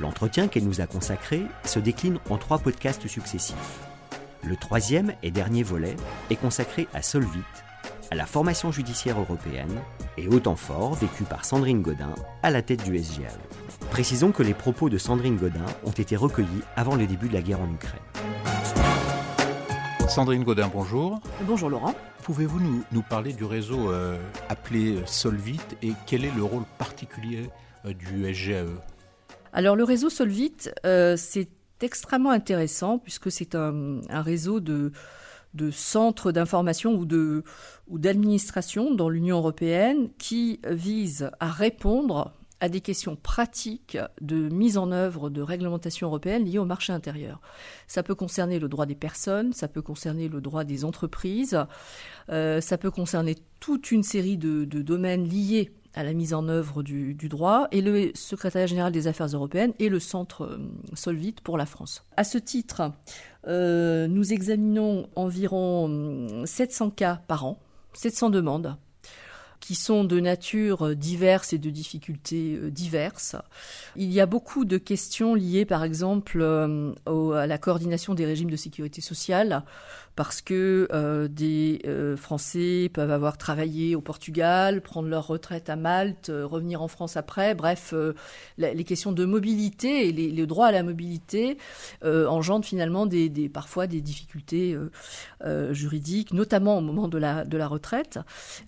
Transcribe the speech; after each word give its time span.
L'entretien 0.00 0.48
qu'elle 0.48 0.64
nous 0.64 0.80
a 0.80 0.86
consacré 0.86 1.42
se 1.64 1.78
décline 1.78 2.18
en 2.28 2.36
trois 2.36 2.58
podcasts 2.58 3.06
successifs. 3.06 3.78
Le 4.42 4.56
troisième 4.56 5.14
et 5.22 5.30
dernier 5.30 5.62
volet 5.62 5.94
est 6.30 6.36
consacré 6.36 6.88
à 6.92 7.00
Solvit, 7.00 7.38
à 8.10 8.16
la 8.16 8.26
formation 8.26 8.72
judiciaire 8.72 9.20
européenne 9.20 9.80
et 10.18 10.26
au 10.26 10.40
temps 10.40 10.56
fort 10.56 10.94
vécu 10.94 11.22
par 11.22 11.44
Sandrine 11.44 11.80
Godin 11.80 12.14
à 12.42 12.50
la 12.50 12.60
tête 12.60 12.82
du 12.82 12.98
SGL. 12.98 13.30
Précisons 13.90 14.32
que 14.32 14.42
les 14.42 14.52
propos 14.52 14.90
de 14.90 14.98
Sandrine 14.98 15.36
Godin 15.36 15.64
ont 15.84 15.92
été 15.92 16.16
recueillis 16.16 16.62
avant 16.74 16.96
le 16.96 17.06
début 17.06 17.28
de 17.28 17.34
la 17.34 17.42
guerre 17.42 17.60
en 17.60 17.72
Ukraine. 17.72 18.02
Sandrine 20.08 20.42
Godin, 20.42 20.68
bonjour. 20.72 21.20
Bonjour 21.42 21.70
Laurent. 21.70 21.94
Pouvez-vous 22.24 22.60
nous, 22.90 23.02
parler 23.02 23.32
du 23.32 23.44
réseau 23.44 23.90
euh, 23.90 24.18
appelé 24.48 24.98
Solvit 25.06 25.60
et 25.82 25.92
quel 26.06 26.24
est 26.24 26.34
le 26.34 26.42
rôle 26.42 26.64
particulier 26.78 27.48
euh, 27.86 27.92
du 27.92 28.32
SGAE 28.34 28.66
Alors 29.54 29.76
le 29.76 29.84
réseau 29.84 30.10
Solvit, 30.10 30.68
euh, 30.84 31.14
c'est 31.16 31.48
extrêmement 31.80 32.30
intéressant 32.30 32.98
puisque 32.98 33.30
c'est 33.30 33.54
un, 33.54 34.00
réseau 34.10 34.58
de, 34.58 34.90
centres 35.70 36.32
d'information 36.32 36.94
ou 36.94 37.04
de 37.04 37.44
d'administration 37.88 38.92
dans 38.92 39.08
l'Union 39.08 39.36
européenne 39.36 40.08
qui 40.18 40.58
vise 40.68 41.30
à 41.38 41.50
répondre 41.50 42.32
à 42.58 42.68
des 42.68 42.80
questions 42.80 43.14
pratiques 43.14 43.96
de 44.20 44.48
mise 44.48 44.76
en 44.76 44.90
œuvre 44.90 45.30
de 45.30 45.40
réglementation 45.40 46.08
européenne 46.08 46.44
liées 46.46 46.58
au 46.58 46.64
marché 46.64 46.92
intérieur. 46.92 47.40
Ça 47.86 48.02
peut 48.02 48.14
concerner 48.16 48.58
le 48.58 48.68
droit 48.68 48.86
des 48.86 48.94
personnes, 48.96 49.52
ça 49.52 49.68
peut 49.68 49.82
concerner 49.82 50.28
le 50.28 50.40
droit 50.40 50.64
des 50.64 50.84
entreprises, 50.84 51.58
euh, 52.28 52.60
ça 52.60 52.76
peut 52.76 52.90
concerner 52.90 53.36
toute 53.60 53.92
une 53.92 54.02
série 54.02 54.36
de, 54.36 54.64
domaines 54.64 55.28
liés 55.28 55.70
à 55.94 56.02
la 56.02 56.12
mise 56.12 56.34
en 56.34 56.48
œuvre 56.48 56.82
du, 56.82 57.14
droit 57.28 57.68
et 57.70 57.80
le 57.80 58.10
secrétariat 58.14 58.66
général 58.66 58.92
des 58.92 59.06
affaires 59.06 59.26
européennes 59.26 59.72
et 59.78 59.88
le 59.88 59.98
centre 59.98 60.44
euh, 60.44 60.58
Solvit 60.94 61.36
pour 61.42 61.56
la 61.56 61.66
France. 61.66 62.04
À 62.16 62.24
ce 62.24 62.38
titre, 62.38 62.92
euh, 63.46 64.06
nous 64.08 64.32
examinons 64.32 65.08
environ 65.16 66.44
700 66.44 66.90
cas 66.90 67.20
par 67.26 67.44
an, 67.44 67.58
700 67.94 68.30
demandes 68.30 68.76
qui 69.64 69.74
sont 69.74 70.04
de 70.04 70.20
nature 70.20 70.88
euh, 70.88 70.94
diverse 70.94 71.54
et 71.54 71.58
de 71.58 71.70
difficultés 71.70 72.58
euh, 72.62 72.70
diverses. 72.70 73.34
Il 73.96 74.12
y 74.12 74.20
a 74.20 74.26
beaucoup 74.26 74.66
de 74.66 74.76
questions 74.76 75.34
liées, 75.34 75.64
par 75.64 75.84
exemple, 75.84 76.42
euh, 76.42 76.92
à 77.06 77.46
la 77.46 77.56
coordination 77.56 78.12
des 78.12 78.26
régimes 78.26 78.50
de 78.50 78.56
sécurité 78.56 79.00
sociale, 79.00 79.62
parce 80.16 80.42
que 80.42 80.86
des 81.28 81.82
Français 82.16 82.88
peuvent 82.92 83.10
avoir 83.10 83.36
travaillé 83.36 83.96
au 83.96 84.00
Portugal, 84.00 84.80
prendre 84.80 85.08
leur 85.08 85.26
retraite 85.26 85.68
à 85.68 85.74
Malte, 85.74 86.30
revenir 86.32 86.82
en 86.82 86.88
France 86.88 87.16
après. 87.16 87.56
Bref, 87.56 87.92
les 88.58 88.84
questions 88.84 89.10
de 89.10 89.24
mobilité 89.24 90.08
et 90.08 90.12
les, 90.12 90.30
le 90.30 90.46
droit 90.46 90.68
à 90.68 90.72
la 90.72 90.84
mobilité 90.84 91.58
engendrent 92.04 92.64
finalement 92.64 93.06
des, 93.06 93.48
parfois 93.52 93.88
des 93.88 94.00
difficultés 94.00 94.78
juridiques, 95.72 96.32
notamment 96.32 96.78
au 96.78 96.80
moment 96.80 97.08
de 97.08 97.18
la 97.18 97.66
retraite, 97.66 98.20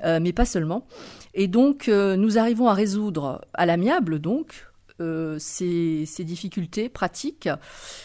mais 0.02 0.32
pas 0.32 0.46
seulement. 0.46 0.85
Et 1.34 1.48
donc, 1.48 1.88
nous 1.88 2.38
arrivons 2.38 2.68
à 2.68 2.74
résoudre 2.74 3.42
à 3.52 3.66
l'amiable, 3.66 4.18
donc, 4.18 4.66
euh, 5.02 5.36
ces, 5.38 6.06
difficultés 6.24 6.88
pratiques 6.88 7.50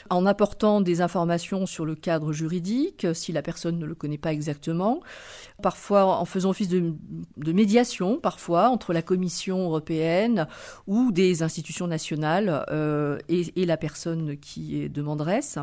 en 0.09 0.25
apportant 0.25 0.81
des 0.81 0.99
informations 0.99 1.65
sur 1.65 1.85
le 1.85 1.95
cadre 1.95 2.33
juridique, 2.33 3.07
si 3.13 3.31
la 3.31 3.41
personne 3.41 3.79
ne 3.79 3.85
le 3.85 3.95
connaît 3.95 4.17
pas 4.17 4.33
exactement, 4.33 4.99
parfois 5.63 6.17
en 6.17 6.25
faisant 6.25 6.49
office 6.49 6.67
de, 6.67 6.93
médiation, 7.37 8.19
parfois 8.19 8.67
entre 8.67 8.91
la 8.91 9.01
Commission 9.01 9.63
européenne 9.63 10.47
ou 10.85 11.13
des 11.13 11.43
institutions 11.43 11.87
nationales 11.87 12.65
euh, 12.71 13.17
et, 13.29 13.61
et, 13.61 13.65
la 13.65 13.77
personne 13.77 14.37
qui 14.37 14.81
est 14.81 14.89
demanderesse. 14.89 15.57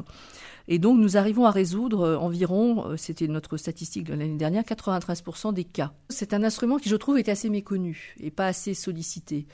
Et 0.71 0.79
donc 0.79 0.99
nous 0.99 1.17
arrivons 1.17 1.47
à 1.47 1.51
résoudre 1.51 2.03
euh, 2.03 2.17
environ, 2.19 2.91
euh, 2.91 2.97
c'était 2.97 3.27
notre 3.27 3.57
statistique 3.57 4.05
de 4.05 4.13
l'année 4.13 4.37
dernière, 4.37 4.63
93% 4.63 5.55
des 5.55 5.65
cas. 5.65 5.93
C'est 6.11 6.35
un 6.35 6.45
instrument 6.45 6.77
qui 6.77 6.91
je 6.91 6.97
trouve 6.97 7.19
est 7.19 7.31
assez 7.31 7.49
méconnu 7.49 8.15
et 8.21 8.31
pas 8.31 8.47
assez 8.47 8.75
sollicité. 8.75 9.47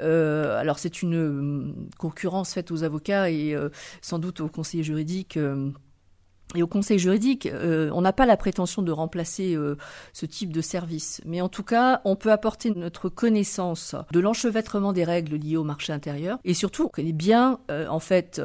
Euh, 0.00 0.58
alors 0.58 0.78
c'est 0.78 1.02
une 1.02 1.88
concurrence 1.98 2.54
faite 2.54 2.70
aux 2.70 2.84
avocats 2.84 3.30
et 3.30 3.54
sans 4.00 4.18
doute 4.18 4.40
aux 4.40 4.48
conseillers 4.48 4.82
juridiques 4.82 5.38
et 6.54 6.62
au 6.62 6.66
Conseil 6.68 6.98
juridique, 6.98 7.46
euh, 7.46 7.90
on 7.92 8.02
n'a 8.02 8.12
pas 8.12 8.24
la 8.24 8.36
prétention 8.36 8.82
de 8.82 8.92
remplacer 8.92 9.54
euh, 9.54 9.76
ce 10.12 10.26
type 10.26 10.52
de 10.52 10.60
service, 10.60 11.20
mais 11.26 11.40
en 11.40 11.48
tout 11.48 11.64
cas, 11.64 12.00
on 12.04 12.14
peut 12.14 12.30
apporter 12.30 12.70
notre 12.70 13.08
connaissance 13.08 13.96
de 14.12 14.20
l'enchevêtrement 14.20 14.92
des 14.92 15.02
règles 15.02 15.36
liées 15.36 15.56
au 15.56 15.64
marché 15.64 15.92
intérieur, 15.92 16.38
et 16.44 16.54
surtout, 16.54 16.84
on 16.84 16.88
connaît 16.88 17.12
bien, 17.12 17.58
euh, 17.70 17.88
en 17.88 17.98
fait, 17.98 18.40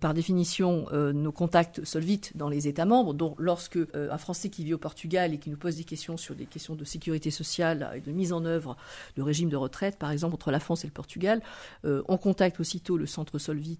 par 0.00 0.14
définition, 0.14 0.86
nos 0.92 1.32
contacts 1.32 1.84
Solvit 1.84 2.20
dans 2.34 2.48
les 2.48 2.68
États 2.68 2.84
membres. 2.84 3.14
Donc, 3.14 3.34
lorsque 3.38 3.78
un 3.94 4.18
Français 4.18 4.48
qui 4.48 4.64
vit 4.64 4.74
au 4.74 4.78
Portugal 4.78 5.34
et 5.34 5.38
qui 5.38 5.50
nous 5.50 5.56
pose 5.56 5.76
des 5.76 5.84
questions 5.84 6.16
sur 6.16 6.34
des 6.34 6.46
questions 6.46 6.74
de 6.74 6.84
sécurité 6.84 7.30
sociale 7.30 7.90
et 7.94 8.00
de 8.00 8.12
mise 8.12 8.32
en 8.32 8.44
œuvre 8.44 8.76
de 9.16 9.22
régime 9.22 9.48
de 9.48 9.56
retraite, 9.56 9.98
par 9.98 10.10
exemple 10.10 10.34
entre 10.34 10.50
la 10.50 10.60
France 10.60 10.84
et 10.84 10.86
le 10.86 10.92
Portugal, 10.92 11.42
on 11.84 12.16
contacte 12.16 12.60
aussitôt 12.60 12.96
le 12.96 13.06
centre 13.06 13.38
Solvit 13.38 13.78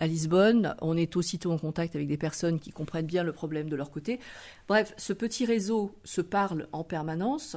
à 0.00 0.06
Lisbonne. 0.06 0.74
On 0.80 0.96
est 0.96 1.16
aussitôt 1.16 1.52
en 1.52 1.58
contact 1.58 1.94
avec 1.94 2.08
des 2.08 2.16
personnes 2.16 2.58
qui 2.58 2.70
comprennent 2.70 3.06
bien 3.06 3.21
le 3.22 3.32
problème 3.32 3.68
de 3.68 3.76
leur 3.76 3.90
côté. 3.90 4.20
Bref, 4.68 4.94
ce 4.96 5.12
petit 5.12 5.44
réseau 5.44 5.94
se 6.04 6.20
parle 6.20 6.68
en 6.72 6.84
permanence. 6.84 7.56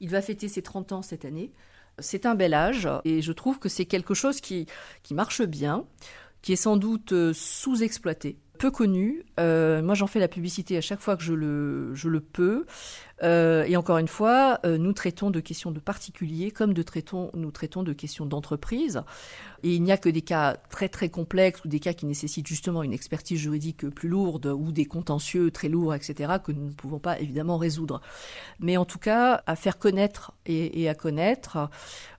Il 0.00 0.08
va 0.10 0.22
fêter 0.22 0.48
ses 0.48 0.62
30 0.62 0.92
ans 0.92 1.02
cette 1.02 1.24
année. 1.24 1.52
C'est 1.98 2.26
un 2.26 2.34
bel 2.34 2.54
âge 2.54 2.88
et 3.04 3.20
je 3.20 3.32
trouve 3.32 3.58
que 3.58 3.68
c'est 3.68 3.84
quelque 3.84 4.14
chose 4.14 4.40
qui, 4.40 4.66
qui 5.02 5.14
marche 5.14 5.42
bien, 5.42 5.84
qui 6.42 6.52
est 6.52 6.56
sans 6.56 6.76
doute 6.76 7.12
euh, 7.12 7.32
sous-exploité 7.34 8.38
peu 8.60 8.70
connu. 8.70 9.24
Euh, 9.40 9.82
moi, 9.82 9.94
j'en 9.94 10.06
fais 10.06 10.20
la 10.20 10.28
publicité 10.28 10.76
à 10.76 10.82
chaque 10.82 11.00
fois 11.00 11.16
que 11.16 11.22
je 11.22 11.32
le, 11.32 11.94
je 11.94 12.08
le 12.08 12.20
peux. 12.20 12.66
Euh, 13.22 13.64
et 13.64 13.76
encore 13.76 13.98
une 13.98 14.08
fois, 14.08 14.60
euh, 14.64 14.78
nous 14.78 14.92
traitons 14.92 15.30
de 15.30 15.40
questions 15.40 15.70
de 15.70 15.80
particuliers 15.80 16.50
comme 16.50 16.72
de 16.72 16.82
traitons, 16.82 17.30
nous 17.34 17.50
traitons 17.50 17.82
de 17.82 17.92
questions 17.92 18.26
d'entreprise. 18.26 19.02
Et 19.62 19.74
il 19.74 19.82
n'y 19.82 19.92
a 19.92 19.98
que 19.98 20.08
des 20.08 20.22
cas 20.22 20.56
très 20.70 20.88
très 20.88 21.10
complexes 21.10 21.62
ou 21.64 21.68
des 21.68 21.80
cas 21.80 21.92
qui 21.92 22.06
nécessitent 22.06 22.46
justement 22.46 22.82
une 22.82 22.94
expertise 22.94 23.38
juridique 23.38 23.88
plus 23.90 24.08
lourde 24.08 24.46
ou 24.46 24.72
des 24.72 24.86
contentieux 24.86 25.50
très 25.50 25.68
lourds, 25.68 25.94
etc., 25.94 26.34
que 26.42 26.50
nous 26.52 26.66
ne 26.66 26.72
pouvons 26.72 26.98
pas 26.98 27.20
évidemment 27.20 27.58
résoudre. 27.58 28.00
Mais 28.58 28.78
en 28.78 28.86
tout 28.86 28.98
cas, 28.98 29.42
à 29.46 29.56
faire 29.56 29.78
connaître 29.78 30.32
et, 30.46 30.88
à 30.88 30.94
connaître 30.94 31.68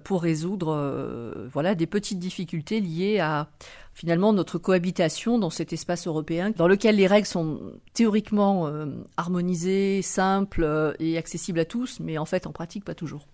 pour 0.04 0.22
résoudre 0.22 1.48
voilà 1.52 1.74
des 1.74 1.88
petites 1.88 2.20
difficultés 2.20 2.80
liées 2.80 3.20
à 3.20 3.50
finalement 3.94 4.34
notre 4.34 4.58
cohabitation 4.58 5.38
dans 5.38 5.50
cet 5.50 5.74
espace 5.74 6.08
européen 6.08 6.52
dans 6.56 6.68
lequel 6.68 6.96
les 6.96 7.08
règles 7.08 7.28
sont 7.28 7.60
théoriquement 7.94 8.68
euh, 8.68 8.86
harmonisées, 9.18 10.02
simples 10.02 10.64
euh, 10.64 10.91
et 11.00 11.18
accessibles 11.18 11.60
à 11.60 11.66
tous, 11.66 12.00
mais 12.00 12.18
en 12.18 12.26
fait 12.26 12.48
en 12.48 12.52
pratique 12.52 12.86
pas 12.86 12.96
toujours. 12.96 13.28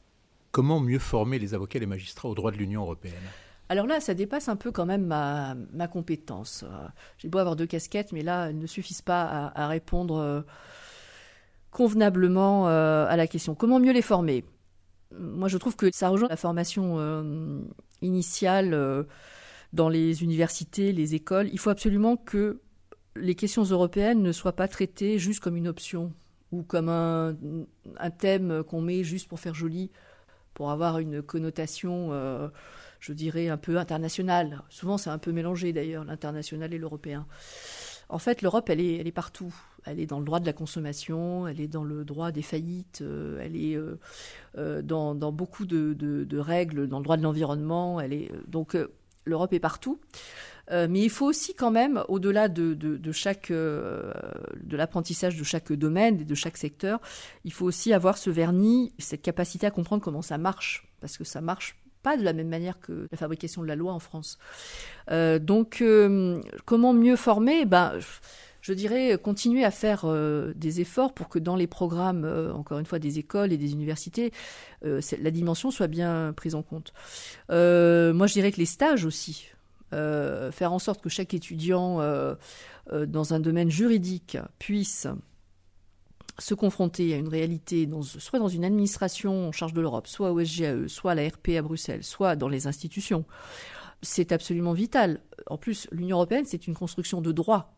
Comment 0.52 0.80
mieux 0.80 1.00
former 1.00 1.40
les 1.40 1.54
avocats 1.54 1.78
et 1.78 1.82
les 1.82 1.86
magistrats 1.86 2.30
au 2.30 2.36
droit 2.36 2.52
de 2.52 2.58
l'Union 2.58 2.82
européenne? 2.82 3.14
Alors 3.70 3.86
là, 3.86 4.00
ça 4.00 4.14
dépasse 4.14 4.48
un 4.48 4.56
peu 4.56 4.72
quand 4.72 4.86
même 4.86 5.06
ma, 5.06 5.56
ma 5.74 5.88
compétence. 5.88 6.64
Euh, 6.64 6.88
j'ai 7.18 7.28
beau 7.28 7.38
avoir 7.38 7.56
deux 7.58 7.66
casquettes, 7.66 8.14
mais 8.14 8.22
là, 8.22 8.50
elles 8.50 8.58
ne 8.58 8.68
suffisent 8.68 9.02
pas 9.02 9.52
à, 9.54 9.68
répondre 9.68 10.46
convenablement 11.70 12.68
à 12.68 13.16
la 13.18 13.28
question. 13.28 13.56
Comment 13.56 13.80
mieux 13.80 13.92
les 13.92 14.02
former? 14.02 14.46
Moi, 15.20 15.50
je 15.50 15.58
trouve 15.58 15.76
que 15.76 15.92
ça 15.92 16.08
rejoint 16.08 16.30
la 16.30 16.38
formation 16.38 16.98
initiale 18.02 19.06
dans 19.74 19.90
les 19.90 20.24
universités, 20.24 20.94
les 20.94 21.16
écoles. 21.16 21.50
Il 21.52 21.60
faut 21.60 21.70
absolument 21.70 22.16
que 22.16 22.62
les 23.16 23.36
questions 23.36 23.64
européennes 23.64 24.22
ne 24.22 24.32
soient 24.32 24.56
pas 24.56 24.68
traitées 24.68 25.20
juste 25.20 25.40
comme 25.40 25.58
une 25.58 25.68
option 25.68 26.14
ou 26.52 26.64
comme 26.64 26.90
un, 26.90 27.36
thème 28.18 28.64
qu'on 28.64 28.82
met 28.82 29.04
juste 29.04 29.28
pour 29.28 29.40
faire 29.40 29.54
joli, 29.54 29.92
pour 30.54 30.72
avoir 30.72 31.00
une 31.00 31.22
connotation, 31.22 32.10
euh, 32.12 32.48
je 33.00 33.14
dirais, 33.14 33.50
un 33.50 33.58
peu 33.58 33.78
internationale. 33.78 34.64
Souvent, 34.70 34.98
c'est 34.98 35.10
un 35.10 35.18
peu 35.18 35.32
mélangé 35.32 35.74
d'ailleurs, 35.74 36.04
l'international 36.04 36.74
et 36.74 36.78
l'européen. 36.78 37.28
En 38.10 38.20
fait, 38.20 38.42
l'Europe, 38.42 38.70
elle 38.70 38.80
est, 38.80 38.96
elle 38.96 39.08
est 39.08 39.12
partout. 39.12 39.54
Elle 39.86 40.00
est 40.00 40.06
dans 40.06 40.20
le 40.20 40.26
droit 40.26 40.40
de 40.40 40.46
la 40.46 40.54
consommation, 40.54 41.48
elle 41.48 41.62
est 41.62 41.68
dans 41.68 41.84
le 41.84 42.04
droit 42.04 42.32
des 42.32 42.42
faillites, 42.42 43.00
euh, 43.02 43.40
elle 43.42 43.56
est 43.56 43.78
euh, 44.58 44.82
dans, 44.82 45.14
beaucoup 45.32 45.66
de, 45.66 45.94
de, 45.94 46.38
règles, 46.40 46.88
dans 46.88 47.00
le 47.00 47.04
droit 47.04 47.18
de 47.18 47.24
l'environnement. 47.24 48.00
Elle 48.00 48.14
est 48.14 48.32
donc 48.48 48.78
l'Europe 49.28 49.54
est 49.54 49.60
partout. 49.60 50.00
Euh, 50.72 50.88
mais 50.90 51.02
il 51.02 51.10
faut 51.10 51.26
aussi 51.26 51.54
quand 51.54 51.72
même, 51.72 52.04
au-delà 52.08 52.48
euh, 52.50 52.76
de 52.76 54.78
l'apprentissage 54.78 55.38
de 55.38 55.44
chaque 55.44 55.72
domaine 55.72 56.22
et 56.22 56.26
de 56.26 56.36
chaque 56.36 56.58
secteur, 56.58 57.00
il 57.46 57.54
faut 57.54 57.66
aussi 57.66 57.94
avoir 57.94 58.18
ce 58.18 58.30
vernis, 58.30 58.94
cette 59.00 59.22
capacité 59.22 59.66
à 59.66 59.72
comprendre 59.72 60.04
comment 60.04 60.22
ça 60.22 60.38
marche, 60.38 60.88
parce 61.00 61.18
que 61.18 61.24
ça 61.24 61.42
marche 61.42 61.78
pas 62.04 62.18
de 62.18 62.24
la 62.24 62.34
même 62.34 62.50
manière 62.50 62.80
que 62.80 63.08
la 63.12 63.18
fabrication 63.18 63.62
de 63.62 63.68
la 63.68 63.76
loi 63.76 63.94
en 63.94 64.00
France. 64.00 64.38
Euh, 65.12 65.40
donc, 65.40 65.84
comment 66.66 66.94
mieux 66.94 67.16
former? 67.16 67.66
Ben 67.66 67.94
je 68.68 68.74
dirais 68.74 69.18
continuer 69.18 69.64
à 69.64 69.72
faire 69.72 70.06
des 70.56 70.82
efforts 70.82 71.14
pour 71.14 71.30
que 71.30 71.40
dans 71.40 71.56
les 71.56 71.68
programmes, 71.68 72.26
encore 72.54 72.80
une 72.80 72.86
fois, 72.86 73.00
des 73.00 73.18
écoles 73.18 73.54
et 73.54 73.58
des 73.58 73.72
universités, 73.72 74.34
la 74.82 75.32
dimension 75.32 75.72
soit 75.72 75.88
bien 75.88 76.34
prise 76.36 76.54
en 76.54 76.64
compte. 76.64 76.92
moi, 77.50 78.28
je 78.28 78.34
dirais 78.34 78.52
que 78.52 78.58
les 78.58 78.66
stages 78.66 79.06
aussi. 79.06 79.52
Euh, 79.94 80.52
faire 80.52 80.74
en 80.74 80.80
sorte 80.80 81.02
que 81.02 81.08
chaque 81.08 81.34
étudiant 81.34 82.02
euh, 82.02 82.36
euh, 82.92 83.06
dans 83.06 83.34
un 83.34 83.40
domaine 83.40 83.70
juridique 83.70 84.38
puisse 84.60 85.08
se 86.40 86.54
confronter 86.54 87.14
à 87.14 87.18
une 87.18 87.30
réalité, 87.30 87.90
soit 88.20 88.40
dans 88.40 88.50
une 88.50 88.66
administration 88.66 89.48
en 89.48 89.52
charge 89.52 89.74
de 89.74 89.82
l'Europe, 89.82 90.08
soit 90.08 90.32
au 90.32 90.44
SGAE, 90.44 90.88
soit 90.88 91.14
à 91.14 91.16
la 91.16 91.28
RP 91.28 91.52
à 91.58 91.62
Bruxelles, 91.62 92.04
soit 92.04 92.36
dans 92.36 92.50
les 92.50 92.68
institutions, 92.68 93.26
c'est 94.02 94.32
absolument 94.32 94.74
vital. 94.74 95.22
En 95.48 95.58
plus, 95.58 95.88
l'Union 95.92 96.18
européenne, 96.18 96.46
c'est 96.46 96.68
une 96.68 96.76
construction 96.76 97.22
de 97.22 97.32
droit. 97.32 97.77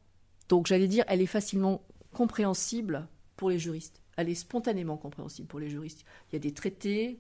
Donc 0.50 0.68
j'allais 0.68 0.88
dire, 0.88 1.06
elle 1.08 1.22
est 1.22 1.28
facilement 1.28 1.82
compréhensible 2.12 3.08
pour 3.38 3.50
les 3.50 3.60
juristes 3.60 4.02
elle 4.20 4.28
est 4.28 4.36
spontanément 4.36 4.98
compréhensible 4.98 5.48
pour 5.48 5.62
les 5.62 5.70
juristes. 5.70 6.04
Il 6.30 6.34
y 6.34 6.36
a 6.36 6.40
des 6.40 6.52
traités, 6.52 7.20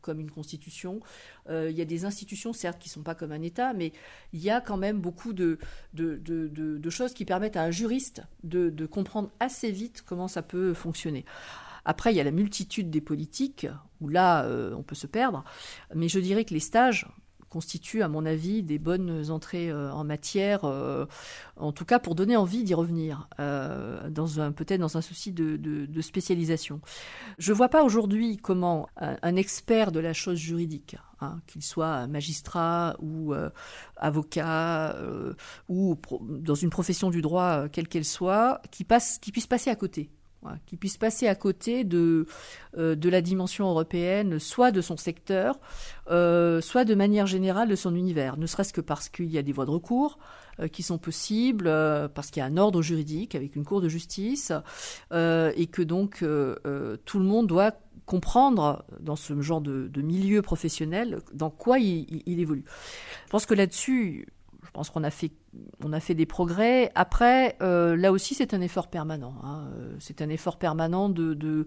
comme 0.00 0.18
une 0.18 0.30
constitution, 0.30 1.00
euh, 1.50 1.68
il 1.70 1.76
y 1.76 1.82
a 1.82 1.84
des 1.84 2.06
institutions, 2.06 2.54
certes, 2.54 2.78
qui 2.78 2.88
ne 2.88 2.92
sont 2.92 3.02
pas 3.02 3.14
comme 3.14 3.32
un 3.32 3.42
État, 3.42 3.74
mais 3.74 3.92
il 4.32 4.40
y 4.40 4.48
a 4.48 4.62
quand 4.62 4.78
même 4.78 4.98
beaucoup 4.98 5.34
de, 5.34 5.58
de, 5.92 6.90
choses 6.90 7.12
qui 7.12 7.26
permettent 7.26 7.58
à 7.58 7.64
un 7.64 7.70
juriste 7.70 8.22
de, 8.44 8.86
comprendre 8.86 9.30
assez 9.40 9.70
vite 9.70 10.02
comment 10.06 10.26
ça 10.26 10.40
peut 10.40 10.72
fonctionner. 10.72 11.26
Après, 11.84 12.14
il 12.14 12.16
y 12.16 12.20
a 12.20 12.24
la 12.24 12.30
multitude 12.30 12.88
des 12.88 13.02
politiques, 13.02 13.66
où 14.00 14.08
là, 14.08 14.44
euh, 14.44 14.72
on 14.74 14.82
peut 14.82 14.94
se 14.94 15.06
perdre, 15.06 15.44
mais 15.94 16.08
je 16.08 16.18
dirais 16.18 16.46
que 16.46 16.54
les 16.54 16.60
stages, 16.60 17.06
constituent, 17.56 18.02
à 18.02 18.08
mon 18.08 18.26
avis, 18.26 18.62
des 18.62 18.78
bonnes 18.78 19.30
entrées 19.30 19.70
euh, 19.70 19.90
en 19.90 20.04
matière, 20.04 20.66
euh, 20.66 21.06
en 21.56 21.72
tout 21.72 21.86
cas 21.86 21.98
pour 21.98 22.14
donner 22.14 22.36
envie 22.36 22.64
d'y 22.64 22.74
revenir, 22.74 23.30
euh, 23.40 24.10
peut-être 24.50 24.78
dans 24.78 24.98
un 24.98 25.00
souci 25.00 25.32
de, 25.32 25.88
spécialisation. 26.02 26.82
Je 27.38 27.52
ne 27.52 27.56
vois 27.56 27.70
pas 27.70 27.82
aujourd'hui 27.82 28.36
comment 28.36 28.90
un, 28.98 29.36
expert 29.36 29.90
de 29.90 30.00
la 30.00 30.12
chose 30.12 30.36
juridique, 30.36 30.96
hein, 31.22 31.40
qu'il 31.46 31.62
soit 31.62 32.06
magistrat 32.08 32.94
ou 33.00 33.32
avocat 33.96 34.94
ou 35.70 35.96
dans 36.20 36.54
une 36.54 36.68
profession 36.68 37.08
du 37.08 37.22
droit 37.22 37.70
quelle 37.70 37.88
qu'elle 37.88 38.04
soit, 38.04 38.60
qui 38.70 38.84
passe, 38.84 39.18
qui 39.18 39.32
puisse 39.32 39.46
passer 39.46 39.70
à 39.70 39.76
côté 39.76 40.10
qui 40.66 40.76
puisse 40.76 40.96
passer 40.96 41.28
à 41.28 41.34
côté 41.34 41.84
de, 41.84 42.26
euh, 42.76 42.94
de 42.94 43.08
la 43.08 43.20
dimension 43.20 43.68
européenne, 43.68 44.38
soit 44.38 44.70
de 44.70 44.80
son 44.80 44.96
secteur, 44.96 45.58
euh, 46.10 46.60
soit 46.60 46.84
de 46.84 46.94
manière 46.94 47.26
générale 47.26 47.68
de 47.68 47.76
son 47.76 47.94
univers, 47.94 48.36
ne 48.36 48.46
serait-ce 48.46 48.72
que 48.72 48.80
parce 48.80 49.08
qu'il 49.08 49.30
y 49.30 49.38
a 49.38 49.42
des 49.42 49.52
voies 49.52 49.66
de 49.66 49.70
recours 49.70 50.18
euh, 50.60 50.68
qui 50.68 50.82
sont 50.82 50.98
possibles, 50.98 51.64
parce 52.14 52.30
qu'il 52.30 52.40
y 52.40 52.44
a 52.44 52.46
un 52.46 52.56
ordre 52.56 52.82
juridique 52.82 53.34
avec 53.34 53.56
une 53.56 53.64
cour 53.64 53.80
de 53.80 53.88
justice, 53.88 54.52
et 55.12 55.66
que 55.70 55.82
donc 55.82 56.18
tout 57.04 57.18
le 57.18 57.24
monde 57.24 57.46
doit 57.46 57.72
comprendre 58.04 58.84
dans 59.00 59.16
ce 59.16 59.40
genre 59.40 59.60
de, 59.60 59.90
milieu 60.00 60.40
professionnel 60.42 61.18
dans 61.32 61.50
quoi 61.50 61.78
il, 61.78 62.22
il 62.26 62.40
évolue. 62.40 62.64
Je 63.26 63.30
pense 63.30 63.46
que 63.46 63.54
là-dessus, 63.54 64.28
pense 64.76 64.90
qu'on 64.90 65.04
a 65.04 65.10
fait, 65.10 65.32
on 65.82 65.94
a 65.94 66.00
fait 66.00 66.14
des 66.14 66.26
progrès. 66.26 66.92
Après, 66.94 67.56
euh, 67.62 67.96
là 67.96 68.12
aussi, 68.12 68.34
c'est 68.34 68.52
un 68.52 68.60
effort 68.60 68.88
permanent. 68.88 69.34
Hein. 69.42 69.70
Euh, 69.72 69.96
c'est 70.00 70.20
un 70.20 70.28
effort 70.28 70.58
permanent 70.58 71.08
de, 71.08 71.64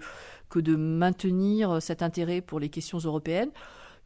que 0.47 0.59
de 0.59 0.75
maintenir 0.75 1.81
cet 1.81 2.03
intérêt 2.03 2.41
pour 2.41 2.59
les 2.59 2.69
questions 2.69 2.99
européennes, 2.99 3.49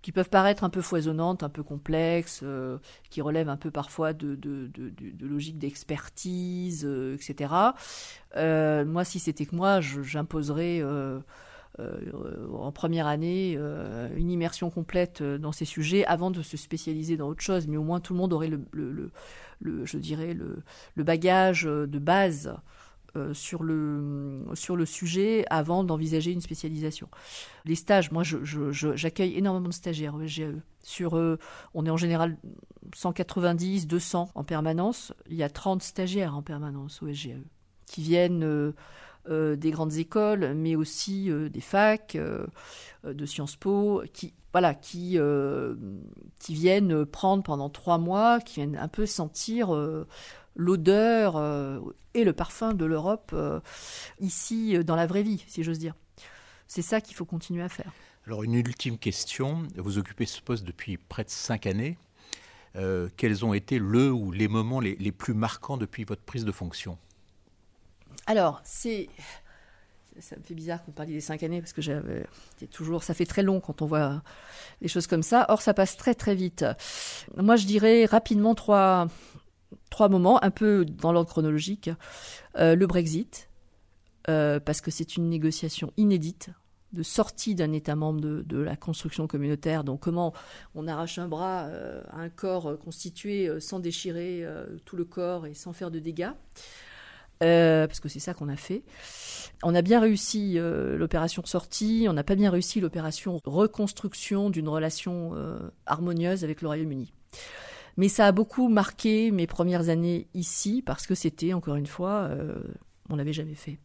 qui 0.02 0.14
peuvent 0.14 0.30
paraître 0.30 0.64
un 0.64 0.70
peu 0.70 0.82
foisonnantes, 0.82 1.44
un 1.44 1.50
peu 1.50 1.64
complexes, 1.64 2.40
euh, 2.44 2.78
qui 3.10 3.22
relèvent 3.22 3.50
un 3.50 3.58
peu 3.58 3.72
parfois 3.72 4.14
de, 4.14 4.36
de, 4.36 4.72
de 4.74 5.28
logique 5.28 5.60
d'expertise, 5.60 6.88
etc. 7.14 7.54
moi, 8.38 9.04
si 9.04 9.20
c'était 9.20 9.46
que 9.46 9.56
moi, 9.56 9.82
j'imposerais 9.82 10.82
en 11.80 12.72
première 12.72 13.08
année 13.08 13.56
euh, 13.58 14.10
une 14.16 14.30
immersion 14.30 14.70
complète 14.70 15.22
euh, 15.22 15.38
dans 15.38 15.52
ces 15.52 15.66
sujets 15.66 16.06
avant 16.06 16.30
de 16.32 16.42
se 16.42 16.58
spécialiser 16.58 17.18
dans 17.18 17.28
autre 17.28 17.42
chose, 17.42 17.68
mais 17.68 17.78
au 17.78 17.84
moins 17.84 18.00
tout 18.00 18.14
le 18.14 18.20
monde 18.20 18.34
aurait 18.34 18.50
le, 18.50 19.12
je 19.62 19.98
dirais 19.98 20.34
le, 20.34 20.64
bagage 21.04 21.64
de 21.64 22.00
base 22.00 22.56
sur, 23.34 23.62
le, 23.62 24.44
sur 24.56 24.76
le 24.76 24.86
sujet 24.86 25.46
avant 25.52 25.84
d'envisager 25.84 26.32
une 26.32 26.42
spécialisation. 26.42 27.08
Les 27.64 27.76
stages, 27.76 28.12
moi 28.12 28.24
j'accueille 28.24 29.38
énormément 29.38 29.70
de 29.70 29.74
stagiaires 29.74 30.16
au 30.16 30.28
SGAE. 30.28 30.62
Sur, 30.82 31.14
on 31.76 31.86
est 31.86 31.92
en 31.92 31.98
général 31.98 32.38
190, 32.96 33.86
200 33.86 34.32
en 34.34 34.44
permanence. 34.44 35.14
Il 35.30 35.36
y 35.36 35.44
a 35.44 35.50
30 35.50 35.84
stagiaires 35.84 36.36
en 36.36 36.42
permanence 36.42 37.04
au 37.04 37.14
SGAE 37.14 37.44
qui 37.86 38.02
viennent 38.02 38.44
euh, 38.44 38.74
des 39.30 39.72
grandes 39.72 39.94
écoles, 39.94 40.54
mais 40.54 40.76
aussi 40.76 41.32
euh, 41.32 41.50
des 41.50 41.62
facs, 41.62 42.16
euh, 42.16 42.46
de 43.04 43.26
Sciences 43.26 43.56
Po, 43.56 44.04
qui 44.12 44.34
viennent 46.50 47.06
prendre 47.06 47.44
pendant 47.44 47.70
trois 47.70 47.98
mois, 47.98 48.40
qui 48.40 48.56
viennent 48.56 48.78
un 48.78 48.88
peu 48.88 49.06
sentir 49.06 49.76
l'odeur 50.56 51.36
et 52.14 52.24
le 52.24 52.34
parfum 52.34 52.74
de 52.74 52.86
l'Europe 52.86 53.36
ici 54.22 54.82
dans 54.86 54.96
la 54.96 55.06
vraie 55.06 55.24
vie, 55.24 55.44
si 55.48 55.64
j'ose 55.64 55.80
dire. 55.80 55.96
C'est 56.68 56.82
ça 56.82 57.02
qu'il 57.02 57.16
faut 57.16 57.26
continuer 57.26 57.62
à 57.62 57.68
faire. 57.68 57.92
Alors 58.26 58.44
une 58.44 58.54
ultime 58.54 58.98
question, 58.98 59.64
vous 59.76 59.98
occupez 59.98 60.26
ce 60.26 60.42
poste 60.42 60.64
depuis 60.64 60.96
près 60.96 61.26
de 61.26 61.30
cinq 61.30 61.66
années. 61.66 61.98
quels 63.18 63.44
ont 63.44 63.54
été 63.54 63.80
le 63.80 64.14
ou 64.14 64.32
les 64.32 64.48
moments 64.48 64.80
les 64.80 65.12
plus 65.12 65.34
marquants 65.34 65.76
depuis 65.76 66.06
votre 66.06 66.22
prise 66.22 66.46
de 66.46 66.54
fonction? 66.54 66.98
Alors, 68.26 68.62
c'est. 68.64 69.10
Ça 70.20 70.36
me 70.38 70.44
fait 70.44 70.54
bizarre 70.54 70.84
qu'on 70.84 70.92
parle 70.92 71.08
des 71.08 71.22
cinq 71.22 71.42
années 71.42 71.60
parce 71.60 71.74
que 71.74 71.82
j'avais 71.82 72.28
toujours, 72.70 73.04
ça 73.04 73.16
fait 73.16 73.26
très 73.26 73.42
long 73.42 73.60
quand 73.60 73.82
on 73.82 73.88
voit 73.88 74.22
les 74.80 74.88
choses 74.88 75.08
comme 75.08 75.24
ça. 75.24 75.48
Or, 75.50 75.64
ça 75.64 75.74
passe 75.74 75.98
très 75.98 76.14
très 76.14 76.36
vite. 76.36 76.64
Moi, 77.36 77.56
je 77.56 77.66
dirais 77.66 78.06
rapidement 78.06 78.54
trois, 78.54 79.08
trois 79.90 80.10
moments, 80.10 80.44
un 80.44 80.52
peu 80.52 80.86
dans 80.86 81.12
l'ordre 81.12 81.30
chronologique. 81.30 81.90
Euh, 82.58 82.76
le 82.76 82.86
Brexit, 82.86 83.50
euh, 84.30 84.60
parce 84.60 84.82
que 84.82 84.92
c'est 84.92 85.18
une 85.18 85.30
négociation 85.30 85.92
inédite 85.98 86.50
de 86.92 87.02
sortie 87.02 87.56
d'un 87.56 87.72
État 87.72 87.96
membre 87.96 88.22
de, 88.22 88.58
la 88.60 88.76
construction 88.76 89.26
communautaire. 89.26 89.84
Donc 89.84 90.02
comment 90.02 90.32
on 90.76 90.88
arrache 90.88 91.18
un 91.18 91.28
bras 91.28 91.64
euh, 91.64 92.04
à 92.12 92.20
un 92.20 92.30
corps 92.30 92.78
constitué 92.78 93.60
sans 93.60 93.80
déchirer 93.80 94.46
tout 94.86 94.96
le 94.96 95.06
corps 95.06 95.48
et 95.48 95.56
sans 95.56 95.74
faire 95.74 95.90
de 95.90 95.98
dégâts. 95.98 96.30
Euh, 97.42 97.88
parce 97.88 98.00
que 98.00 98.10
c'est 98.10 98.20
ça 98.20 98.34
qu'on 98.34 98.50
a 98.50 98.56
fait. 98.56 98.84
On 99.64 99.76
a 99.76 99.82
bien 99.82 100.00
réussi 100.00 100.54
euh, 100.58 100.98
l'opération 100.98 101.44
sortie, 101.46 102.06
on 102.10 102.14
n'a 102.14 102.24
pas 102.24 102.36
bien 102.36 102.50
réussi 102.50 102.80
l'opération 102.80 103.40
reconstruction 103.46 104.50
d'une 104.50 104.68
relation 104.68 105.32
euh, 105.36 105.60
harmonieuse 105.86 106.44
avec 106.44 106.62
le 106.62 106.68
Royaume-Uni. 106.68 107.14
Mais 107.98 108.10
ça 108.10 108.28
a 108.28 108.32
beaucoup 108.32 108.70
marqué 108.70 109.32
mes 109.32 109.48
premières 109.48 109.90
années 109.90 110.28
ici, 110.34 110.82
parce 110.86 111.06
que 111.06 111.16
c'était, 111.16 111.54
encore 111.54 111.76
une 111.76 111.86
fois, 111.86 112.32
on 113.10 113.16
l'avait 113.16 113.34
jamais 113.34 113.54
fait. 113.54 113.78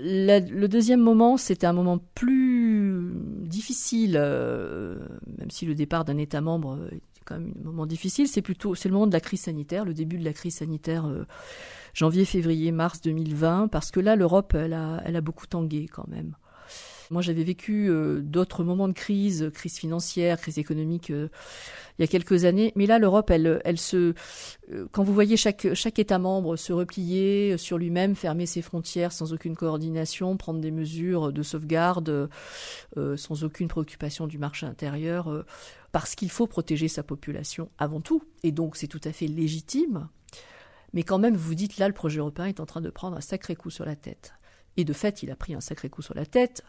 le 0.00 0.66
deuxième 0.66 1.00
moment, 1.00 1.36
c'était 1.36 1.68
un 1.68 1.72
moment 1.72 1.98
plus 2.16 3.12
difficile, 3.46 4.14
même 4.14 5.50
si 5.50 5.64
le 5.64 5.76
départ 5.76 6.04
d'un 6.04 6.18
État 6.18 6.40
membre 6.40 6.76
quand 7.24 7.38
même 7.38 7.54
un 7.60 7.64
moment 7.64 7.86
difficile, 7.86 8.28
c'est 8.28 8.42
plutôt 8.42 8.74
c'est 8.74 8.88
le 8.88 8.94
moment 8.94 9.06
de 9.06 9.12
la 9.12 9.20
crise 9.20 9.42
sanitaire, 9.42 9.84
le 9.84 9.94
début 9.94 10.18
de 10.18 10.24
la 10.24 10.32
crise 10.32 10.56
sanitaire 10.56 11.06
janvier, 11.94 12.24
février, 12.24 12.72
mars 12.72 13.00
2020, 13.00 13.68
parce 13.68 13.90
que 13.90 14.00
là, 14.00 14.16
l'Europe, 14.16 14.54
elle 14.54 14.72
a, 14.72 15.02
elle 15.04 15.16
a 15.16 15.20
beaucoup 15.20 15.46
tangué 15.46 15.86
quand 15.86 16.08
même. 16.08 16.34
Moi, 17.12 17.20
j'avais 17.20 17.44
vécu 17.44 17.90
euh, 17.90 18.20
d'autres 18.22 18.64
moments 18.64 18.88
de 18.88 18.94
crise, 18.94 19.50
crise 19.52 19.76
financière, 19.76 20.40
crise 20.40 20.58
économique, 20.58 21.10
euh, 21.10 21.28
il 21.98 22.02
y 22.02 22.04
a 22.04 22.06
quelques 22.06 22.46
années. 22.46 22.72
Mais 22.74 22.86
là, 22.86 22.98
l'Europe, 22.98 23.30
elle, 23.30 23.60
elle 23.66 23.78
se, 23.78 24.14
euh, 24.72 24.86
quand 24.92 25.02
vous 25.02 25.12
voyez 25.12 25.36
chaque, 25.36 25.74
chaque 25.74 25.98
État 25.98 26.18
membre 26.18 26.56
se 26.56 26.72
replier 26.72 27.58
sur 27.58 27.76
lui-même, 27.76 28.16
fermer 28.16 28.46
ses 28.46 28.62
frontières 28.62 29.12
sans 29.12 29.34
aucune 29.34 29.54
coordination, 29.54 30.38
prendre 30.38 30.60
des 30.60 30.70
mesures 30.70 31.34
de 31.34 31.42
sauvegarde 31.42 32.30
sans 33.16 33.44
aucune 33.44 33.68
préoccupation 33.68 34.26
du 34.26 34.38
marché 34.38 34.64
intérieur, 34.64 35.44
parce 35.92 36.14
qu'il 36.14 36.30
faut 36.30 36.46
protéger 36.46 36.88
sa 36.88 37.02
population 37.02 37.68
avant 37.78 38.00
tout. 38.00 38.22
Et 38.42 38.52
donc, 38.52 38.76
c'est 38.76 38.86
tout 38.86 39.00
à 39.04 39.12
fait 39.12 39.26
légitime 39.26 40.08
mais 40.94 41.04
quand 41.04 41.18
même, 41.18 41.36
vous 41.36 41.54
dites 41.54 41.78
là, 41.78 41.88
le 41.88 41.94
projet 41.94 42.18
européen 42.18 42.46
est 42.46 42.60
en 42.60 42.66
train 42.66 42.80
de 42.80 42.90
prendre 42.90 43.16
un 43.16 43.22
sacré 43.22 43.56
coup 43.56 43.70
sur 43.70 43.86
la 43.86 43.96
tête. 43.96 44.34
Et 44.76 44.84
de 44.84 44.92
fait 44.92 45.22
il 45.22 45.30
a 45.30 45.36
pris 45.36 45.54
un 45.54 45.60
sacré 45.60 45.88
coup 45.90 46.02
sur 46.02 46.14
la 46.14 46.26
tête, 46.26 46.62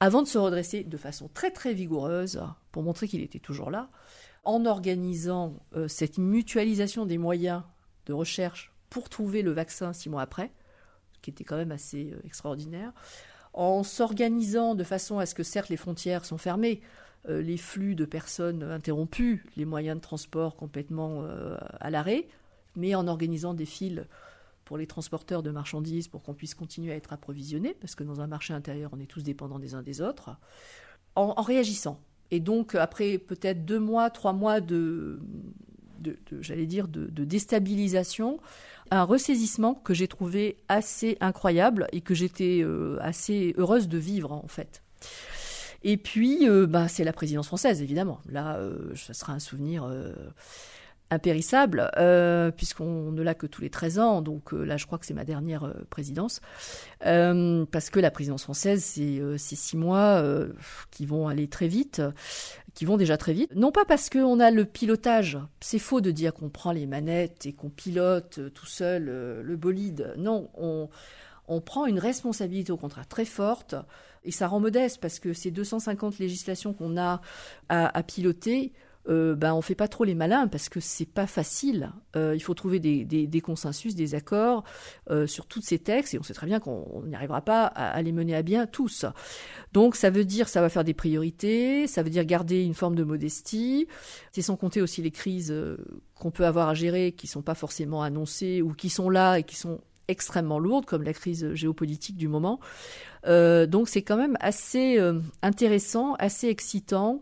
avant 0.00 0.22
de 0.22 0.28
se 0.28 0.38
redresser 0.38 0.84
de 0.84 0.96
façon 0.96 1.28
très 1.32 1.50
très 1.50 1.74
vigoureuse, 1.74 2.40
pour 2.72 2.82
montrer 2.82 3.08
qu'il 3.08 3.22
était 3.22 3.38
toujours 3.38 3.70
là, 3.70 3.90
en 4.44 4.64
organisant 4.64 5.54
euh, 5.76 5.88
cette 5.88 6.18
mutualisation 6.18 7.06
des 7.06 7.18
moyens 7.18 7.62
de 8.06 8.12
recherche 8.12 8.72
pour 8.88 9.08
trouver 9.08 9.42
le 9.42 9.50
vaccin 9.50 9.92
six 9.92 10.08
mois 10.08 10.22
après, 10.22 10.50
ce 11.12 11.20
qui 11.20 11.30
était 11.30 11.44
quand 11.44 11.56
même 11.56 11.72
assez 11.72 12.12
euh, 12.12 12.20
extraordinaire, 12.24 12.92
en 13.52 13.82
s'organisant 13.82 14.74
de 14.74 14.84
façon 14.84 15.18
à 15.18 15.26
ce 15.26 15.34
que 15.34 15.42
certes 15.42 15.68
les 15.68 15.76
frontières 15.76 16.24
sont 16.24 16.38
fermées, 16.38 16.80
euh, 17.28 17.42
les 17.42 17.56
flux 17.56 17.94
de 17.94 18.04
personnes 18.04 18.62
interrompus, 18.62 19.42
les 19.56 19.64
moyens 19.64 19.96
de 19.96 20.02
transport 20.02 20.56
complètement 20.56 21.24
à 21.80 21.90
l'arrêt, 21.90 22.28
mais 22.76 22.94
en 22.94 23.08
organisant 23.08 23.54
des 23.54 23.66
fils 23.66 24.06
pour 24.68 24.76
les 24.76 24.86
transporteurs 24.86 25.42
de 25.42 25.50
marchandises 25.50 26.08
pour 26.08 26.22
qu'on 26.22 26.34
puisse 26.34 26.54
continuer 26.54 26.92
à 26.92 26.94
être 26.94 27.14
approvisionné, 27.14 27.74
parce 27.80 27.94
que 27.94 28.04
dans 28.04 28.20
un 28.20 28.26
marché 28.26 28.52
intérieur, 28.52 28.90
on 28.92 29.00
est 29.00 29.06
tous 29.06 29.22
dépendants 29.22 29.58
des 29.58 29.74
uns 29.74 29.80
des 29.80 30.02
autres, 30.02 30.36
en 31.14 31.32
réagissant. 31.40 31.98
Et 32.30 32.38
donc, 32.38 32.74
après 32.74 33.16
peut-être 33.16 33.64
deux 33.64 33.78
mois, 33.78 34.10
trois 34.10 34.34
mois 34.34 34.60
de, 34.60 35.20
j'allais 36.42 36.66
dire, 36.66 36.86
de, 36.86 37.24
déstabilisation, 37.24 38.40
un 38.90 39.04
ressaisissement 39.04 39.74
que 39.74 39.94
j'ai 39.94 40.06
trouvé 40.06 40.58
assez 40.68 41.16
incroyable 41.22 41.86
et 41.92 42.02
que 42.02 42.12
j'étais 42.14 42.60
euh, 42.62 42.98
assez 43.00 43.54
heureuse 43.56 43.88
de 43.88 43.96
vivre, 43.96 44.32
en 44.32 44.48
fait. 44.48 44.82
Et 45.82 45.96
puis, 45.96 46.46
euh, 46.46 46.66
bah, 46.66 46.88
c'est 46.88 47.04
la 47.04 47.14
présidence 47.14 47.46
française, 47.46 47.80
évidemment. 47.80 48.20
Là, 48.30 48.56
euh, 48.56 48.94
ça 48.96 49.14
sera 49.14 49.32
un 49.32 49.38
souvenir 49.38 49.90
impérissable, 51.10 51.90
euh, 51.96 52.50
puisqu'on 52.50 53.12
ne 53.12 53.22
l'a 53.22 53.34
que 53.34 53.46
tous 53.46 53.62
les 53.62 53.70
13 53.70 53.98
ans, 53.98 54.22
donc 54.22 54.52
euh, 54.52 54.64
là 54.64 54.76
je 54.76 54.86
crois 54.86 54.98
que 54.98 55.06
c'est 55.06 55.14
ma 55.14 55.24
dernière 55.24 55.64
euh, 55.64 55.72
présidence, 55.90 56.40
parce 57.00 57.90
que 57.90 58.00
la 58.00 58.10
présidence 58.10 58.42
française, 58.42 58.84
c'est 58.84 59.38
six 59.38 59.76
mois 59.76 60.22
qui 60.90 61.06
vont 61.06 61.28
aller 61.28 61.48
très 61.48 61.68
vite, 61.68 62.02
qui 62.74 62.84
vont 62.84 62.96
déjà 62.96 63.16
très 63.16 63.32
vite. 63.32 63.54
Non 63.54 63.72
pas 63.72 63.84
parce 63.84 64.10
qu'on 64.10 64.40
a 64.40 64.50
le 64.50 64.64
pilotage, 64.64 65.38
c'est 65.60 65.78
faux 65.78 66.00
de 66.00 66.10
dire 66.10 66.34
qu'on 66.34 66.48
prend 66.48 66.72
les 66.72 66.86
manettes 66.86 67.46
et 67.46 67.52
qu'on 67.52 67.70
pilote 67.70 68.40
tout 68.52 68.66
seul 68.66 69.04
le 69.04 69.56
bolide, 69.56 70.12
non, 70.18 70.50
on, 70.54 70.88
on 71.46 71.60
prend 71.60 71.86
une 71.86 71.98
responsabilité 71.98 72.72
au 72.72 72.76
contraire 72.76 73.06
très 73.06 73.24
forte, 73.24 73.74
et 74.24 74.30
ça 74.30 74.48
rend 74.48 74.60
modeste, 74.60 74.98
parce 75.00 75.20
que 75.20 75.32
ces 75.32 75.50
250 75.50 76.18
législations 76.18 76.74
qu'on 76.74 76.98
a 76.98 77.22
à, 77.68 77.96
à 77.96 78.02
piloter, 78.02 78.72
euh, 79.08 79.34
ben, 79.34 79.54
on 79.54 79.62
fait 79.62 79.74
pas 79.74 79.88
trop 79.88 80.04
les 80.04 80.14
malins 80.14 80.48
parce 80.48 80.68
que 80.68 80.80
c'est 80.80 81.06
pas 81.06 81.26
facile. 81.26 81.92
Euh, 82.16 82.34
il 82.34 82.40
faut 82.40 82.54
trouver 82.54 82.78
des, 82.78 83.40
consensus, 83.40 83.94
des 83.94 84.14
accords 84.14 84.64
euh, 85.10 85.26
sur 85.26 85.46
tous 85.46 85.62
ces 85.62 85.78
textes 85.78 86.14
et 86.14 86.18
on 86.18 86.22
sait 86.22 86.34
très 86.34 86.46
bien 86.46 86.60
qu'on 86.60 87.02
n'y 87.06 87.14
arrivera 87.14 87.40
pas 87.40 87.64
à, 87.66 88.00
les 88.02 88.12
mener 88.12 88.34
à 88.34 88.42
bien 88.42 88.66
tous. 88.66 89.06
Donc 89.72 89.96
ça 89.96 90.10
veut 90.10 90.24
dire 90.24 90.48
ça 90.48 90.60
va 90.60 90.68
faire 90.68 90.84
des 90.84 90.94
priorités, 90.94 91.86
ça 91.86 92.02
veut 92.02 92.10
dire 92.10 92.24
garder 92.24 92.62
une 92.64 92.74
forme 92.74 92.96
de 92.96 93.04
modestie. 93.04 93.88
C'est 94.32 94.42
sans 94.42 94.56
compter 94.56 94.82
aussi 94.82 95.00
les 95.00 95.10
crises 95.10 95.54
qu'on 96.14 96.30
peut 96.30 96.46
avoir 96.46 96.68
à 96.68 96.74
gérer 96.74 97.12
qui 97.12 97.26
sont 97.26 97.42
pas 97.42 97.54
forcément 97.54 98.02
annoncées 98.02 98.60
ou 98.60 98.74
qui 98.74 98.90
sont 98.90 99.08
là 99.08 99.38
et 99.38 99.42
qui 99.42 99.56
sont 99.56 99.80
extrêmement 100.08 100.58
lourdes, 100.58 100.86
comme 100.86 101.02
la 101.02 101.12
crise 101.12 101.54
géopolitique 101.54 102.16
du 102.16 102.28
moment. 102.28 102.58
Euh, 103.26 103.66
donc 103.66 103.88
c'est 103.88 104.02
quand 104.02 104.16
même 104.16 104.36
assez 104.40 104.98
euh, 104.98 105.20
intéressant, 105.42 106.14
assez 106.14 106.48
excitant. 106.48 107.20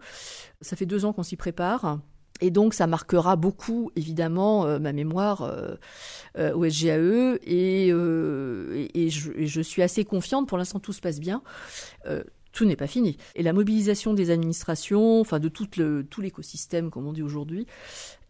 Ça 0.61 0.77
fait 0.77 0.87
deux 0.87 1.05
ans 1.05 1.13
qu'on 1.13 1.23
s'y 1.23 1.37
prépare. 1.37 1.99
Et 2.43 2.51
donc 2.51 2.75
ça 2.75 2.87
marquera 2.87 3.35
beaucoup, 3.35 3.91
évidemment, 3.97 4.67
euh, 4.67 4.79
ma 4.79 4.93
mémoire 4.93 5.51
au 6.39 6.69
SGAE. 6.69 7.39
Et, 7.43 7.89
et, 7.89 9.11
je, 9.11 9.61
suis 9.63 9.83
assez 9.83 10.05
confiante, 10.05 10.47
pour 10.47 10.59
l'instant 10.59 10.79
tout 10.79 10.93
se 10.93 11.01
passe 11.01 11.19
bien 11.19 11.43
tout 12.57 12.65
n'est 12.65 12.77
pas 12.77 12.87
fini. 12.87 13.19
Et 13.35 13.43
la 13.43 13.53
mobilisation 13.53 14.15
des 14.15 14.31
administrations, 14.31 15.21
enfin 15.21 15.39
de 15.39 15.49
tout, 15.49 15.69
le, 15.77 16.05
tout 16.09 16.23
l'écosystème, 16.23 16.91
comme 16.91 17.07
on 17.07 17.13
dit 17.13 17.23
aujourd'hui, 17.23 17.67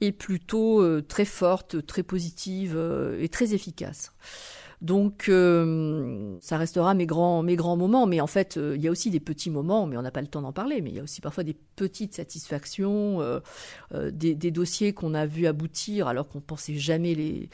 est 0.01 0.13
plutôt 0.13 1.01
très 1.03 1.25
forte, 1.25 1.87
très 1.87 2.03
positive 2.03 2.77
et 3.21 3.29
très 3.29 3.55
efficace. 3.55 4.13
Donc 4.83 5.29
euh, 5.29 6.37
ça 6.41 6.59
restera 6.59 6.95
mes 6.95 7.07
grands, 7.07 7.43
mes 7.43 7.57
grands 7.57 7.77
moments. 7.77 8.07
Mais 8.07 8.21
en 8.21 8.27
fait, 8.27 8.57
euh, 8.57 8.75
il 8.77 8.83
y 8.83 8.89
a 8.89 8.91
aussi 8.91 9.11
des 9.11 9.21
petits 9.21 9.51
moments, 9.51 9.87
mais 9.87 9.97
on 9.97 10.03
n'a 10.03 10.11
pas 10.11 10.21
le 10.21 10.27
temps 10.27 10.43
d'en 10.43 10.53
parler. 10.53 10.83
Mais 10.83 10.91
il 10.91 10.97
y 10.97 11.01
a 11.01 11.03
aussi 11.03 11.21
parfois 11.21 11.45
des 11.45 11.57
petites 11.77 12.15
satisfactions, 12.15 13.21
euh, 13.21 13.41
des, 14.11 14.35
dossiers 14.51 14.93
qu'on 14.93 15.15
a 15.15 15.27
vus 15.27 15.47
aboutir 15.47 16.09
alors 16.09 16.29
qu'on 16.29 16.41
pensait 16.41 16.77
jamais 16.77 17.15
les, 17.15 17.51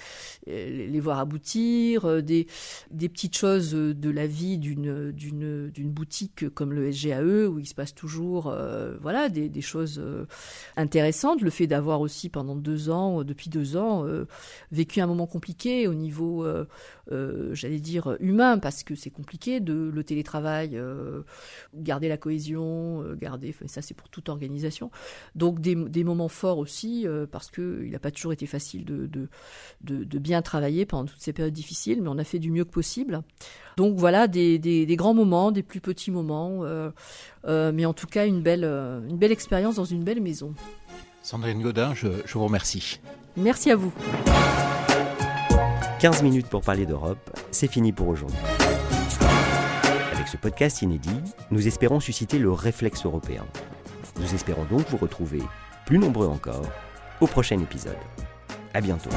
les, 0.46 1.00
voir 1.00 1.18
aboutir, 1.18 2.22
des, 2.22 2.46
des 2.90 3.08
petites 3.08 3.36
choses 3.36 3.72
de 3.72 4.10
la 4.10 4.26
vie 4.26 4.58
d'une, 4.58 5.10
d'une, 5.10 5.70
d'une 5.70 5.90
boutique 5.90 6.48
comme 6.50 6.72
le 6.72 6.92
SGAE 6.92 7.48
où 7.48 7.58
il 7.58 7.66
se 7.66 7.74
passe 7.74 7.94
toujours 7.94 8.54
voilà, 9.00 9.28
des, 9.28 9.48
des 9.48 9.60
choses 9.60 10.02
intéressantes. 10.76 11.40
Le 11.40 11.50
fait 11.50 11.66
d'avoir 11.66 12.00
aussi 12.00 12.28
pendant 12.28 12.54
deux 12.54 12.90
ans, 12.90 13.24
depuis 13.24 13.50
deux 13.50 13.76
ans, 13.76 14.06
vécu 14.70 15.00
un 15.00 15.06
moment 15.06 15.26
compliqué 15.26 15.88
au 15.88 15.94
niveau 15.94 16.46
j'allais 17.52 17.80
dire, 17.80 18.16
humain, 18.20 18.58
parce 18.58 18.82
que 18.82 18.94
c'est 18.94 19.10
compliqué 19.10 19.60
de 19.60 19.90
le 19.92 20.04
télétravail, 20.04 20.70
euh, 20.74 21.22
garder 21.74 22.08
la 22.08 22.16
cohésion, 22.16 23.02
euh, 23.02 23.14
garder, 23.14 23.54
ça 23.66 23.82
c'est 23.82 23.94
pour 23.94 24.08
toute 24.08 24.28
organisation. 24.28 24.90
Donc 25.34 25.60
des, 25.60 26.04
moments 26.04 26.28
forts 26.28 26.58
aussi, 26.58 27.06
parce 27.30 27.50
qu'il 27.50 27.90
n'a 27.90 27.98
pas 27.98 28.10
toujours 28.10 28.32
été 28.32 28.46
facile 28.46 28.84
de, 28.84 29.08
de, 29.82 30.18
bien 30.18 30.42
travailler 30.42 30.86
pendant 30.86 31.06
toutes 31.06 31.20
ces 31.20 31.32
périodes 31.32 31.54
difficiles, 31.54 32.02
mais 32.02 32.08
on 32.08 32.18
a 32.18 32.24
fait 32.24 32.38
du 32.38 32.50
mieux 32.50 32.64
que 32.64 32.70
possible. 32.70 33.22
Donc 33.76 33.96
voilà, 33.96 34.28
des, 34.28 34.58
des 34.58 34.96
grands 34.96 35.14
moments, 35.14 35.52
des 35.52 35.62
plus 35.62 35.80
petits 35.80 36.10
moments, 36.10 36.64
mais 37.46 37.84
en 37.84 37.94
tout 37.94 38.06
cas 38.06 38.26
une 38.26 38.42
belle, 38.42 38.64
une 38.64 39.16
belle 39.16 39.32
expérience 39.32 39.76
dans 39.76 39.84
une 39.84 40.04
belle 40.04 40.20
maison. 40.20 40.54
Sandrine 41.22 41.62
Godin, 41.62 41.94
je, 41.94 42.08
je 42.26 42.32
vous 42.34 42.44
remercie. 42.44 43.00
Merci 43.36 43.70
à 43.70 43.76
vous. 43.76 43.92
15 46.02 46.24
minutes 46.24 46.48
pour 46.48 46.62
parler 46.62 46.84
d'Europe, 46.84 47.30
c'est 47.52 47.70
fini 47.70 47.92
pour 47.92 48.08
aujourd'hui. 48.08 48.36
Avec 50.12 50.26
ce 50.26 50.36
podcast 50.36 50.82
inédit, 50.82 51.22
nous 51.52 51.68
espérons 51.68 52.00
susciter 52.00 52.40
le 52.40 52.50
réflexe 52.50 53.06
européen. 53.06 53.46
Nous 54.18 54.34
espérons 54.34 54.64
donc 54.64 54.80
vous 54.88 54.96
retrouver, 54.96 55.42
plus 55.86 56.00
nombreux 56.00 56.26
encore, 56.26 56.66
au 57.20 57.28
prochain 57.28 57.60
épisode. 57.60 57.94
À 58.74 58.80
bientôt. 58.80 59.10